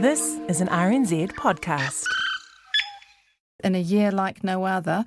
[0.00, 2.06] This is an RNZ podcast.
[3.62, 5.04] In a year like no other,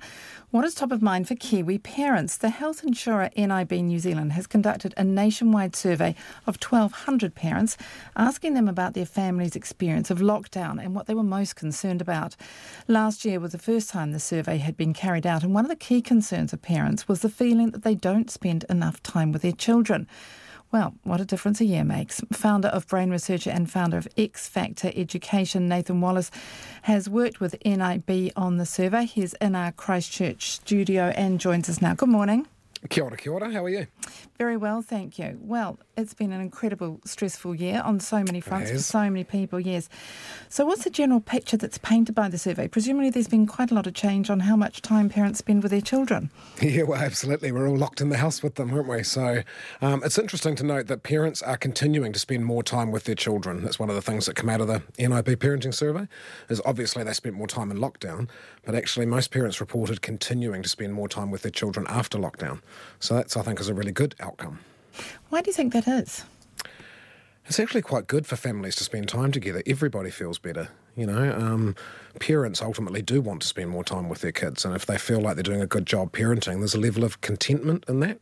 [0.52, 2.36] what is top of mind for Kiwi parents?
[2.36, 6.14] The health insurer NIB New Zealand has conducted a nationwide survey
[6.46, 7.76] of 1,200 parents,
[8.14, 12.36] asking them about their family's experience of lockdown and what they were most concerned about.
[12.86, 15.70] Last year was the first time the survey had been carried out, and one of
[15.70, 19.42] the key concerns of parents was the feeling that they don't spend enough time with
[19.42, 20.06] their children.
[20.72, 22.20] Well, what a difference a year makes.
[22.32, 26.30] Founder of Brain Researcher and founder of X Factor Education, Nathan Wallis,
[26.82, 29.04] has worked with NIB on the survey.
[29.04, 31.94] He's in our Christchurch studio and joins us now.
[31.94, 32.48] Good morning.
[32.90, 33.50] Kia ora, kia ora.
[33.50, 33.86] How are you?
[34.36, 35.38] Very well, thank you.
[35.40, 39.58] Well, it's been an incredible, stressful year on so many fronts for so many people,
[39.58, 39.88] yes.
[40.48, 42.68] So, what's the general picture that's painted by the survey?
[42.68, 45.70] Presumably, there's been quite a lot of change on how much time parents spend with
[45.70, 46.30] their children.
[46.74, 47.52] Yeah, well, absolutely.
[47.52, 49.02] We're all locked in the house with them, aren't we?
[49.02, 49.42] So,
[49.80, 53.14] um, it's interesting to note that parents are continuing to spend more time with their
[53.14, 53.62] children.
[53.62, 56.08] That's one of the things that come out of the NIB parenting survey.
[56.48, 58.28] Is obviously they spent more time in lockdown,
[58.64, 62.60] but actually most parents reported continuing to spend more time with their children after lockdown.
[63.00, 64.60] So that's I think is a really good outcome.
[65.28, 66.24] Why do you think that is?
[67.46, 69.62] It's actually quite good for families to spend time together.
[69.66, 70.68] Everybody feels better.
[70.96, 71.74] You know, um,
[72.20, 75.20] parents ultimately do want to spend more time with their kids, and if they feel
[75.20, 78.20] like they're doing a good job parenting, there's a level of contentment in that.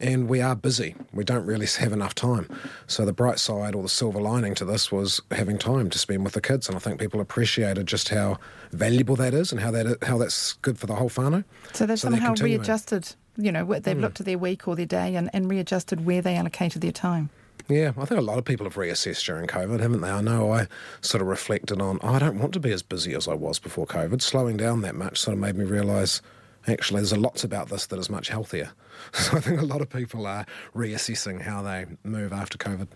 [0.00, 0.94] And we are busy.
[1.12, 2.48] We don't really have enough time.
[2.86, 6.24] So the bright side or the silver lining to this was having time to spend
[6.24, 8.38] with the kids, and I think people appreciated just how
[8.72, 11.44] valuable that is and how that how that's good for the whole whānau.
[11.72, 13.14] So they've so somehow readjusted.
[13.38, 14.00] You know, they've mm.
[14.00, 17.30] looked at their week or their day and, and readjusted where they allocated their time.
[17.68, 20.10] Yeah, I think a lot of people have reassessed during COVID, haven't they?
[20.10, 20.66] I know I
[21.02, 23.58] sort of reflected on, oh, I don't want to be as busy as I was
[23.58, 24.22] before COVID.
[24.22, 26.20] Slowing down that much sort of made me realise
[26.66, 28.72] actually there's a lots about this that is much healthier.
[29.12, 32.88] So I think a lot of people are reassessing how they move after COVID.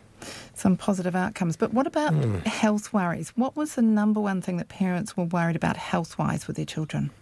[0.53, 1.56] Some positive outcomes.
[1.56, 2.45] But what about mm.
[2.45, 3.31] health worries?
[3.37, 6.67] What was the number one thing that parents were worried about health wise with their
[6.67, 7.12] children?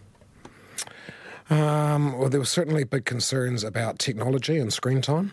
[1.51, 5.33] Um, well, there were certainly big concerns about technology and screen time.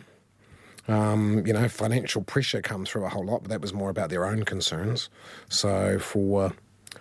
[0.87, 4.09] Um, you know, financial pressure come through a whole lot, but that was more about
[4.09, 5.09] their own concerns.
[5.49, 6.53] So for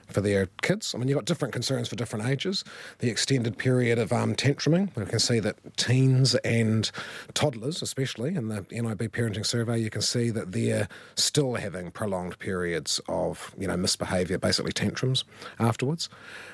[0.09, 0.95] for their kids.
[0.95, 2.65] I mean, you've got different concerns for different ages.
[2.99, 6.91] The extended period of um, tantruming, we can see that teens and
[7.35, 12.39] toddlers, especially in the NIB parenting survey, you can see that they're still having prolonged
[12.39, 15.25] periods of, you know, misbehaviour, basically tantrums
[15.59, 16.09] afterwards.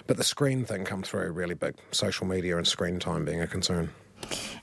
[0.07, 3.47] But the screen thing come through really big, social media and screen time being a
[3.47, 3.91] concern.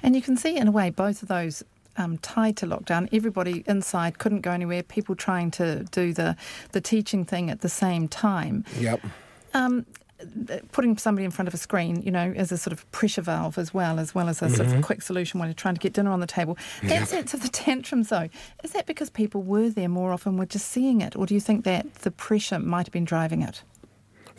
[0.01, 1.63] And you can see, in a way, both of those
[1.97, 3.09] um, tied to lockdown.
[3.11, 4.83] Everybody inside couldn't go anywhere.
[4.83, 6.35] People trying to do the
[6.71, 8.65] the teaching thing at the same time.
[8.79, 9.01] Yep.
[9.53, 9.85] Um,
[10.71, 13.57] putting somebody in front of a screen, you know, as a sort of pressure valve
[13.57, 14.55] as well, as well as a mm-hmm.
[14.55, 14.81] sort of mm-hmm.
[14.81, 16.57] quick solution when you're trying to get dinner on the table.
[16.83, 18.29] That sense of the tantrums, though,
[18.63, 21.39] is that because people were there more often, were just seeing it, or do you
[21.39, 23.63] think that the pressure might have been driving it?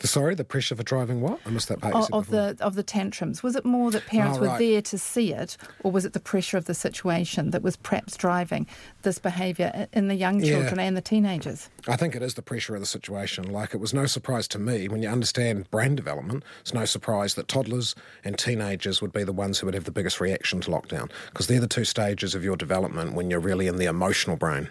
[0.01, 1.39] The, sorry, the pressure for driving what?
[1.45, 1.95] I missed that part.
[1.95, 3.43] Of, of the of the tantrums.
[3.43, 4.53] Was it more that parents oh, right.
[4.53, 7.75] were there to see it, or was it the pressure of the situation that was
[7.75, 8.65] perhaps driving
[9.03, 10.85] this behaviour in the young children yeah.
[10.85, 11.69] and the teenagers?
[11.87, 13.51] I think it is the pressure of the situation.
[13.51, 16.43] Like it was no surprise to me when you understand brain development.
[16.61, 19.91] It's no surprise that toddlers and teenagers would be the ones who would have the
[19.91, 23.67] biggest reaction to lockdown because they're the two stages of your development when you're really
[23.67, 24.67] in the emotional brain.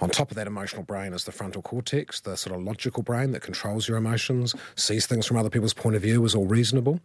[0.00, 3.32] On top of that emotional brain is the frontal cortex, the sort of logical brain
[3.32, 7.00] that controls your emotions sees things from other people's point of view is all reasonable.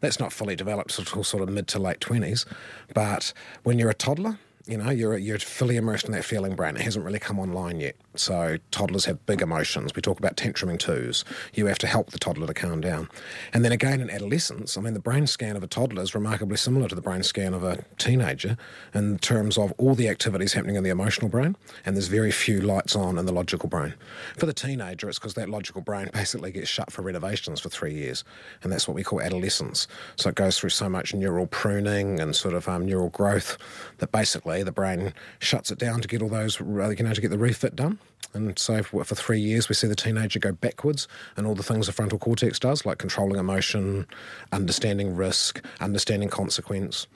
[0.00, 2.46] That's not fully developed until sort of mid to late 20s.
[2.94, 6.76] But when you're a toddler, you know, you're, you're fully immersed in that feeling brain.
[6.76, 7.96] It hasn't really come online yet.
[8.16, 9.94] So toddlers have big emotions.
[9.94, 11.24] We talk about tantruming twos.
[11.54, 13.08] You have to help the toddler to calm down.
[13.54, 16.58] And then again in adolescence, I mean, the brain scan of a toddler is remarkably
[16.58, 18.58] similar to the brain scan of a teenager
[18.94, 21.56] in terms of all the activities happening in the emotional brain,
[21.86, 23.94] and there's very few lights on in the logical brain.
[24.36, 27.94] For the teenager, it's because that logical brain basically gets shut for renovations for three
[27.94, 28.24] years,
[28.62, 29.86] and that's what we call adolescence.
[30.16, 33.56] So it goes through so much neural pruning and sort of um, neural growth
[33.98, 37.20] that basically the brain shuts it down to get all those, uh, you know, to
[37.20, 37.98] get the refit done.
[38.34, 41.86] And so for three years, we see the teenager go backwards and all the things
[41.86, 44.06] the frontal cortex does, like controlling emotion,
[44.52, 47.06] understanding risk, understanding consequence.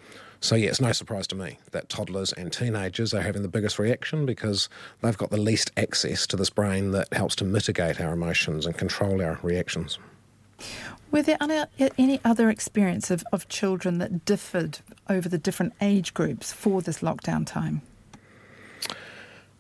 [0.41, 3.79] So, yeah, it's no surprise to me that toddlers and teenagers are having the biggest
[3.79, 4.69] reaction because
[5.01, 8.77] they've got the least access to this brain that helps to mitigate our emotions and
[8.77, 9.99] control our reactions.
[11.11, 14.79] Were there any other experience of, of children that differed
[15.09, 17.83] over the different age groups for this lockdown time?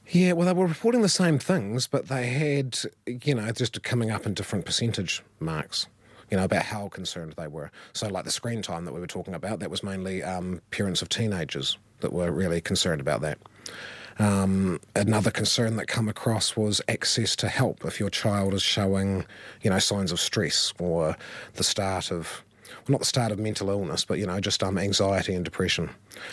[0.08, 4.10] Yeah, well, they were reporting the same things, but they had, you know, just coming
[4.10, 5.87] up in different percentage marks,
[6.31, 7.70] you know, about how concerned they were.
[7.94, 11.00] So, like the screen time that we were talking about, that was mainly um, parents
[11.00, 13.38] of teenagers that were really concerned about that.
[14.19, 19.25] Um, another concern that come across was access to help if your child is showing,
[19.62, 21.17] you know, signs of stress or
[21.55, 22.43] the start of
[22.88, 25.91] well, not the start of mental illness, but you know, just um, anxiety and depression.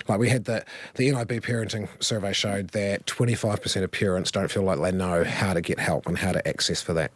[0.07, 0.65] Like we had the
[0.95, 5.53] the NIB parenting survey showed that 25% of parents don't feel like they know how
[5.53, 7.11] to get help and how to access for that.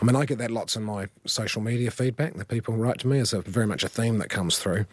[0.00, 3.08] I mean, I get that lots in my social media feedback that people write to
[3.08, 3.18] me.
[3.18, 4.86] Is a very much a theme that comes through.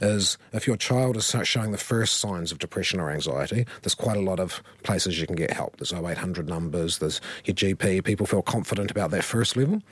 [0.00, 4.16] Is if your child is showing the first signs of depression or anxiety, there's quite
[4.16, 5.76] a lot of places you can get help.
[5.76, 6.98] There's 0800 numbers.
[6.98, 8.04] There's your GP.
[8.04, 9.82] People feel confident about that first level.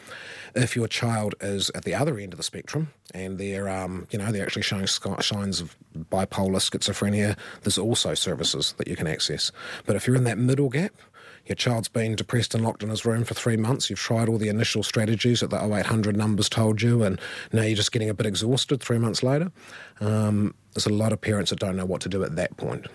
[0.55, 4.19] If your child is at the other end of the spectrum and they're, um, you
[4.19, 5.77] know, they're actually showing signs of
[6.11, 9.51] bipolar, schizophrenia, there's also services that you can access.
[9.87, 10.93] But if you're in that middle gap,
[11.47, 13.91] your child's been depressed and locked in his room for three months.
[13.91, 17.21] You've tried all the initial strategies that the 0800 numbers told you, and
[17.53, 19.53] now you're just getting a bit exhausted three months later.
[20.01, 22.87] Um, there's a lot of parents that don't know what to do at that point.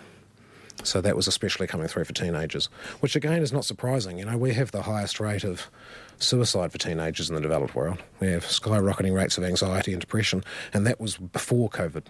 [0.83, 2.67] So that was especially coming through for teenagers,
[3.01, 4.17] which again is not surprising.
[4.17, 5.69] You know, we have the highest rate of
[6.19, 8.01] suicide for teenagers in the developed world.
[8.19, 10.43] We have skyrocketing rates of anxiety and depression,
[10.73, 12.03] and that was before COVID.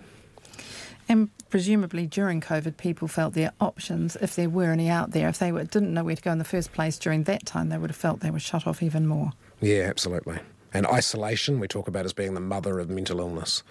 [1.10, 5.40] And presumably during COVID, people felt their options, if there were any out there, if
[5.40, 7.80] they were, didn't know where to go in the first place during that time, they
[7.80, 9.32] would have felt they were shut off even more.
[9.60, 10.40] Yeah, absolutely.
[10.72, 13.64] And isolation, we talk about as being the mother of mental illness.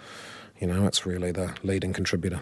[0.59, 2.41] You know, it's really the leading contributor.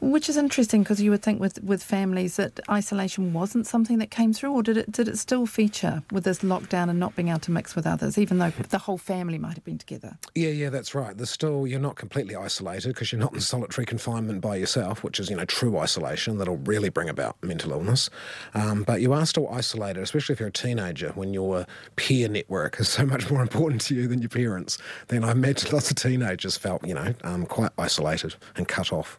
[0.00, 4.12] Which is interesting because you would think with, with families that isolation wasn't something that
[4.12, 7.28] came through, or did it did it still feature with this lockdown and not being
[7.28, 10.16] able to mix with others, even though the whole family might have been together?
[10.36, 11.16] Yeah, yeah, that's right.
[11.16, 15.18] There's still you're not completely isolated because you're not in solitary confinement by yourself, which
[15.18, 18.08] is you know true isolation that'll really bring about mental illness.
[18.54, 21.66] Um, but you are still isolated, especially if you're a teenager, when your
[21.96, 24.78] peer network is so much more important to you than your parents.
[25.08, 29.18] Then I imagine lots of teenagers felt you know um, quite isolated and cut off.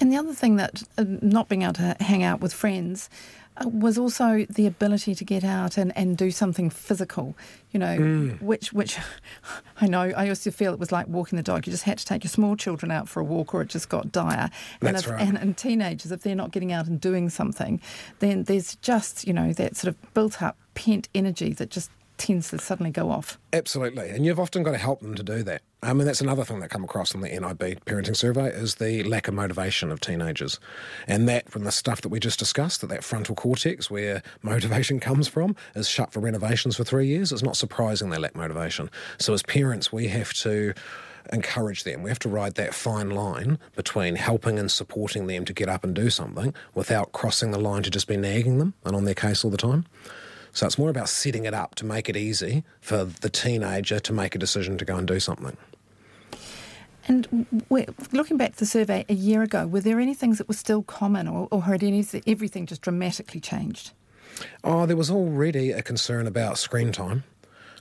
[0.00, 3.08] And the other thing that uh, not being able to hang out with friends
[3.56, 7.36] uh, was also the ability to get out and, and do something physical,
[7.70, 8.42] you know, mm.
[8.42, 8.98] which which
[9.80, 11.66] I know I used to feel it was like walking the dog.
[11.66, 13.88] You just had to take your small children out for a walk or it just
[13.88, 14.50] got dire.
[14.80, 15.20] That's and, if, right.
[15.20, 17.80] and, and teenagers, if they're not getting out and doing something,
[18.18, 22.50] then there's just, you know, that sort of built up pent energy that just tends
[22.50, 23.38] to suddenly go off.
[23.52, 25.62] Absolutely, and you've often got to help them to do that.
[25.82, 29.02] I mean, that's another thing that come across in the NIB parenting survey is the
[29.02, 30.58] lack of motivation of teenagers,
[31.06, 35.00] and that from the stuff that we just discussed, that that frontal cortex where motivation
[35.00, 37.32] comes from is shut for renovations for three years.
[37.32, 38.90] It's not surprising they lack motivation.
[39.18, 40.74] So as parents, we have to
[41.32, 42.02] encourage them.
[42.02, 45.84] We have to ride that fine line between helping and supporting them to get up
[45.84, 49.14] and do something without crossing the line to just be nagging them and on their
[49.14, 49.86] case all the time.
[50.54, 54.12] So it's more about setting it up to make it easy for the teenager to
[54.12, 55.56] make a decision to go and do something.
[57.06, 60.54] And looking back to the survey a year ago, were there any things that were
[60.54, 63.92] still common, or, or had any, everything just dramatically changed?
[64.62, 67.24] Oh, there was already a concern about screen time.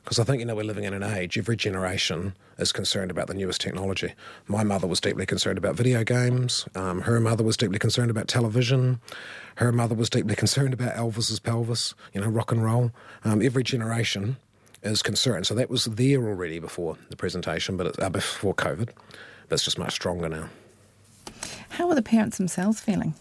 [0.03, 3.27] Because I think, you know, we're living in an age, every generation is concerned about
[3.27, 4.13] the newest technology.
[4.47, 6.67] My mother was deeply concerned about video games.
[6.75, 8.99] Um, her mother was deeply concerned about television.
[9.55, 12.91] Her mother was deeply concerned about Elvis's pelvis, you know, rock and roll.
[13.23, 14.35] Um, every generation
[14.83, 15.47] is concerned.
[15.47, 18.89] So that was there already before the presentation, but uh, before COVID,
[19.47, 20.49] but it's just much stronger now.
[21.69, 23.15] How are the parents themselves feeling?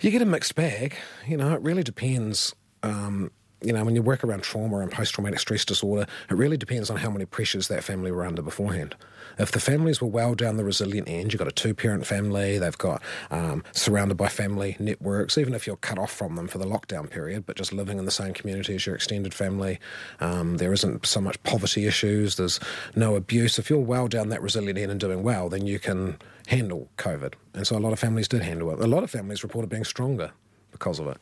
[0.00, 0.96] You get a mixed bag.
[1.28, 2.54] You know, it really depends.
[2.82, 3.30] Um,
[3.62, 6.90] you know, when you work around trauma and post traumatic stress disorder, it really depends
[6.90, 8.94] on how many pressures that family were under beforehand.
[9.38, 12.58] If the families were well down the resilient end, you've got a two parent family,
[12.58, 16.58] they've got um, surrounded by family networks, even if you're cut off from them for
[16.58, 19.78] the lockdown period, but just living in the same community as your extended family,
[20.20, 22.60] um, there isn't so much poverty issues, there's
[22.96, 23.58] no abuse.
[23.58, 27.34] If you're well down that resilient end and doing well, then you can handle COVID.
[27.54, 28.80] And so a lot of families did handle it.
[28.80, 30.32] A lot of families reported being stronger
[30.80, 31.18] because of it.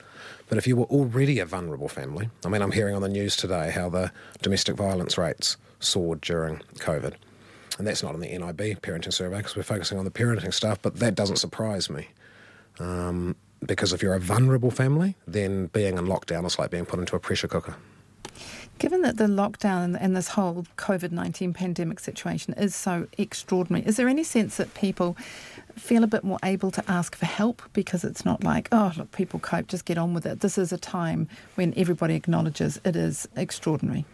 [0.49, 3.37] But if you were already a vulnerable family, I mean, I'm hearing on the news
[3.37, 4.11] today how the
[4.41, 7.15] domestic violence rates soared during COVID
[7.79, 10.83] and that's not in the NIB parenting survey because we're focusing on the parenting stuff,
[10.83, 12.09] but that doesn't surprise me.
[12.81, 16.99] Um, because if you're a vulnerable family, then being in lockdown is like being put
[16.99, 17.77] into a pressure cooker.
[18.79, 23.97] Given that the lockdown and this whole COVID 19 pandemic situation is so extraordinary, is
[23.97, 25.17] there any sense that people
[25.75, 29.11] feel a bit more able to ask for help because it's not like, oh, look,
[29.11, 30.41] people cope, just get on with it?
[30.41, 34.05] This is a time when everybody acknowledges it is extraordinary.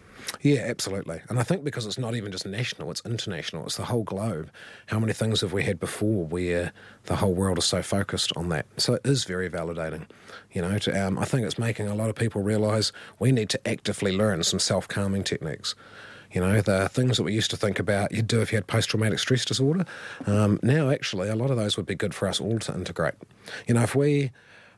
[0.41, 1.21] Yeah, absolutely.
[1.29, 4.49] And I think because it's not even just national, it's international, it's the whole globe.
[4.87, 6.71] How many things have we had before where
[7.05, 8.65] the whole world is so focused on that?
[8.77, 10.07] So it is very validating.
[10.51, 13.49] You know, to, um, I think it's making a lot of people realise we need
[13.49, 15.75] to actively learn some self calming techniques.
[16.31, 18.67] You know, the things that we used to think about you'd do if you had
[18.67, 19.85] post traumatic stress disorder,
[20.25, 23.13] um, now actually a lot of those would be good for us all to integrate.
[23.67, 24.31] You know, if we,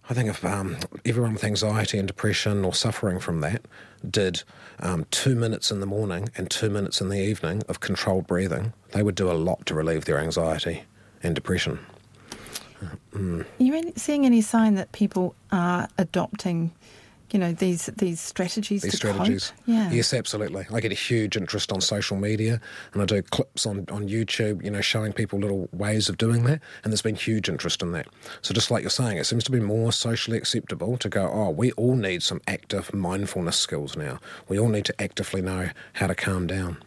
[0.10, 3.66] I think if um, everyone with anxiety and depression or suffering from that
[4.10, 4.44] did
[4.80, 8.72] um, two minutes in the morning and two minutes in the evening of controlled breathing,
[8.92, 10.84] they would do a lot to relieve their anxiety
[11.22, 11.80] and depression.
[13.12, 13.42] Mm.
[13.42, 16.72] Are you seeing any sign that people are adopting
[17.32, 19.60] you know these these strategies these strategies cope?
[19.66, 19.92] yeah.
[19.92, 20.66] Yes absolutely.
[20.74, 22.62] I get a huge interest on social media
[22.94, 26.44] and i do clips on, on youtube you know showing people little ways of doing
[26.44, 28.08] that and there's been huge interest in that.
[28.42, 31.50] So just like you're saying it seems to be more socially acceptable to go oh
[31.50, 34.20] we all need some active mindfulness skills now.
[34.48, 36.78] We all need to actively know how to calm down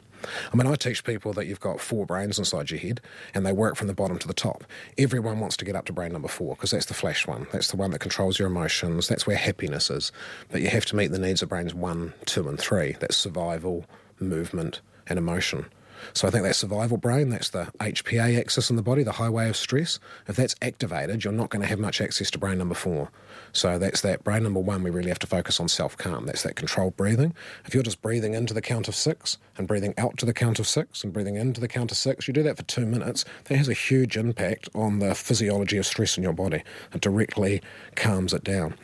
[0.52, 3.00] I mean, I teach people that you've got four brains inside your head
[3.34, 4.64] and they work from the bottom to the top.
[4.98, 7.46] Everyone wants to get up to brain number four because that's the flash one.
[7.52, 9.08] That's the one that controls your emotions.
[9.08, 10.12] That's where happiness is.
[10.50, 12.96] But you have to meet the needs of brains one, two, and three.
[13.00, 13.84] That's survival,
[14.18, 15.66] movement, and emotion.
[16.12, 19.48] So I think that survival brain, that's the HPA axis in the body, the highway
[19.48, 19.98] of stress.
[20.28, 23.10] If that's activated, you're not going to have much access to brain number four.
[23.52, 26.26] So that's that brain number one, we really have to focus on self calm.
[26.26, 27.34] That's that controlled breathing.
[27.64, 30.58] If you're just breathing into the count of six and breathing out to the count
[30.58, 33.24] of six and breathing into the count of six, you do that for two minutes,
[33.44, 36.62] that has a huge impact on the physiology of stress in your body.
[36.92, 37.62] It directly
[37.94, 38.74] calms it down.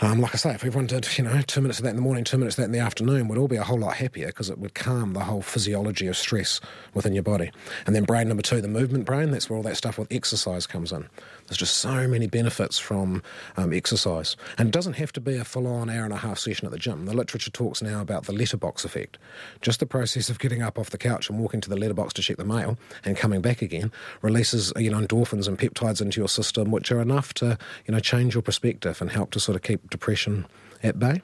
[0.00, 2.02] Um, like I say, if everyone did, you know, two minutes of that in the
[2.02, 4.26] morning, two minutes of that in the afternoon, we'd all be a whole lot happier
[4.26, 6.60] because it would calm the whole physiology of stress
[6.94, 7.52] within your body.
[7.86, 10.66] And then brain number two, the movement brain, that's where all that stuff with exercise
[10.66, 11.08] comes in.
[11.46, 13.22] There's just so many benefits from
[13.56, 14.36] um, exercise.
[14.56, 16.72] And it doesn't have to be a full on hour and a half session at
[16.72, 17.06] the gym.
[17.06, 19.18] The literature talks now about the letterbox effect.
[19.60, 22.22] Just the process of getting up off the couch and walking to the letterbox to
[22.22, 26.28] check the mail and coming back again releases, you know, endorphins and peptides into your
[26.28, 29.62] system, which are enough to, you know, change your perspective and help to sort of
[29.62, 30.46] keep depression
[30.82, 31.20] at bay.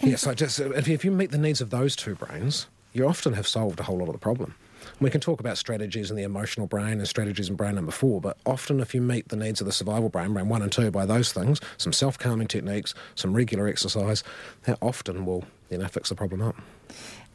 [0.00, 3.46] Yeah, so just if you meet the needs of those two brains, you often have
[3.46, 4.54] solved a whole lot of the problem.
[5.00, 8.20] We can talk about strategies in the emotional brain and strategies in brain number four,
[8.20, 10.90] but often if you meet the needs of the survival brain, brain one and two,
[10.90, 14.22] by those things, some self calming techniques, some regular exercise,
[14.64, 16.56] that often will you know fix the problem up.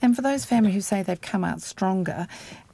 [0.02, 2.28] And for those families who say they've come out stronger,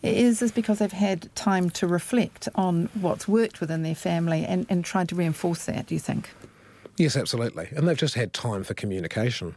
[0.03, 4.67] is this because they've had time to reflect on what's worked within their family and,
[4.69, 6.29] and tried to reinforce that, do you think?
[6.97, 7.67] Yes, absolutely.
[7.75, 9.55] And they've just had time for communication.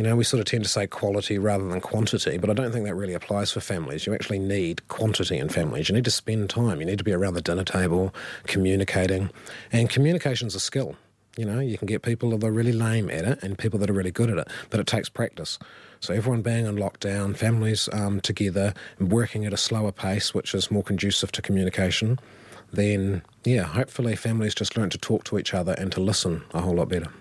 [0.00, 2.72] You know, we sort of tend to say quality rather than quantity, but I don't
[2.72, 4.06] think that really applies for families.
[4.06, 5.90] You actually need quantity in families.
[5.90, 6.80] You need to spend time.
[6.80, 8.14] You need to be around the dinner table,
[8.44, 9.28] communicating.
[9.70, 10.96] And communication's a skill.
[11.36, 13.90] You know, you can get people that are really lame at it and people that
[13.90, 15.58] are really good at it, but it takes practice.
[16.00, 20.70] So everyone being on lockdown, families um, together, working at a slower pace, which is
[20.70, 22.18] more conducive to communication,
[22.72, 26.62] then yeah, hopefully families just learn to talk to each other and to listen a
[26.62, 27.12] whole lot better.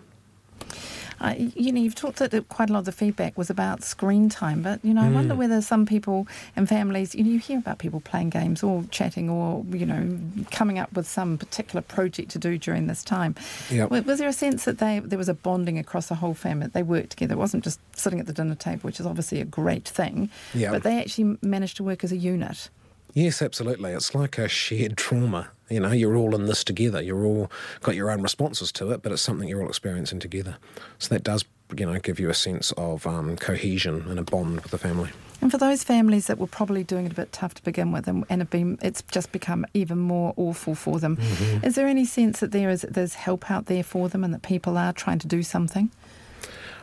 [1.21, 4.29] Uh, you know, you've talked that quite a lot of the feedback was about screen
[4.29, 5.37] time, but you know, I wonder mm.
[5.37, 9.29] whether some people and families, you know, you hear about people playing games or chatting
[9.29, 10.19] or you know,
[10.51, 13.35] coming up with some particular project to do during this time.
[13.69, 13.91] Yep.
[14.05, 16.67] Was there a sense that they there was a bonding across the whole family?
[16.67, 17.33] They worked together.
[17.33, 20.71] It wasn't just sitting at the dinner table, which is obviously a great thing, yep.
[20.71, 22.69] but they actually managed to work as a unit.
[23.13, 23.91] Yes, absolutely.
[23.91, 25.49] It's like a shared trauma.
[25.69, 27.01] You know, you're all in this together.
[27.01, 27.51] You're all
[27.81, 30.57] got your own responses to it, but it's something you're all experiencing together.
[30.97, 34.61] So that does, you know, give you a sense of um, cohesion and a bond
[34.61, 35.11] with the family.
[35.41, 38.07] And for those families that were probably doing it a bit tough to begin with,
[38.07, 41.17] and, and have been, it's just become even more awful for them.
[41.17, 41.65] Mm-hmm.
[41.65, 44.41] Is there any sense that there is there's help out there for them, and that
[44.41, 45.91] people are trying to do something?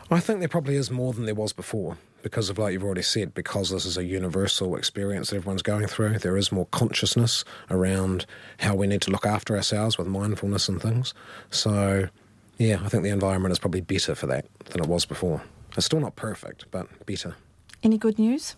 [0.09, 3.01] I think there probably is more than there was before because of like you've already
[3.01, 7.43] said, because this is a universal experience that everyone's going through, there is more consciousness
[7.69, 8.25] around
[8.59, 11.13] how we need to look after ourselves with mindfulness and things.
[11.49, 12.09] So,
[12.57, 15.41] yeah, I think the environment is probably better for that than it was before.
[15.75, 17.35] It's still not perfect, but better.
[17.83, 18.55] Any good news?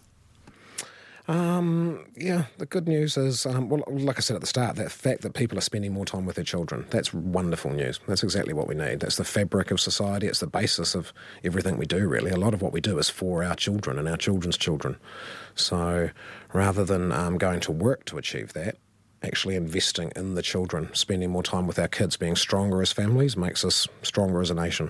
[1.29, 4.91] Um, yeah, the good news is, um, well, like I said at the start, that
[4.91, 7.99] fact that people are spending more time with their children, that's wonderful news.
[8.07, 9.01] That's exactly what we need.
[9.01, 10.25] That's the fabric of society.
[10.25, 12.31] It's the basis of everything we do, really.
[12.31, 14.97] A lot of what we do is for our children and our children's children.
[15.53, 16.09] So
[16.51, 18.77] rather than um, going to work to achieve that,
[19.21, 23.37] actually investing in the children, spending more time with our kids, being stronger as families
[23.37, 24.89] makes us stronger as a nation.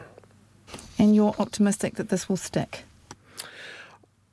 [0.97, 2.85] And you're optimistic that this will stick?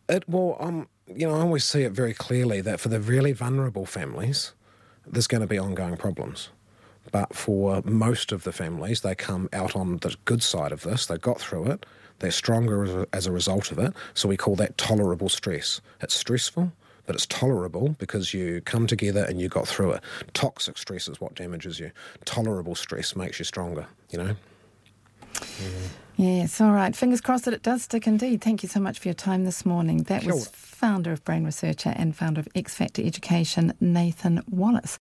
[0.09, 0.57] It will.
[0.61, 4.53] Um, you know, I always see it very clearly that for the really vulnerable families,
[5.07, 6.51] there's going to be ongoing problems.
[7.13, 11.07] But for most of the families, they come out on the good side of this.
[11.07, 11.87] They got through it.
[12.19, 13.95] They're stronger as a result of it.
[14.15, 15.81] So we call that tolerable stress.
[16.01, 16.73] It's stressful,
[17.05, 20.03] but it's tolerable because you come together and you got through it.
[20.35, 21.93] Toxic stress is what damages you.
[22.25, 24.37] Tolerable stress makes you stronger, you know?
[26.17, 26.97] Yes, all right.
[26.97, 28.41] Fingers crossed that it does stick indeed.
[28.41, 30.05] Thank you so much for your time this morning.
[30.05, 34.99] That Kia was founder of Brain Researcher and founder of X Factor Education, Nathan Wallis.